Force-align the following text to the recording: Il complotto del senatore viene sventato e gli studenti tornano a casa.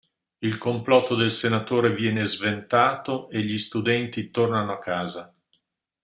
Il 0.39 0.57
complotto 0.57 1.13
del 1.13 1.29
senatore 1.29 1.93
viene 1.93 2.23
sventato 2.25 3.29
e 3.29 3.43
gli 3.43 3.59
studenti 3.59 4.31
tornano 4.31 4.71
a 4.71 4.79
casa. 4.79 5.31